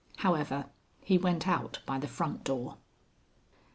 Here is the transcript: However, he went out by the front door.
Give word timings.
However, 0.17 0.65
he 1.03 1.19
went 1.19 1.47
out 1.47 1.77
by 1.85 1.99
the 1.99 2.07
front 2.07 2.43
door. 2.43 2.77